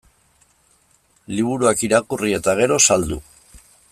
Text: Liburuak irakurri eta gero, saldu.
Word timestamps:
Liburuak 1.33 1.85
irakurri 1.89 2.35
eta 2.39 2.57
gero, 2.63 2.83
saldu. 2.91 3.21